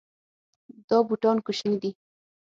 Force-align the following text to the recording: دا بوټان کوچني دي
دا 0.87 0.97
بوټان 1.07 1.37
کوچني 1.45 1.75
دي 1.81 1.91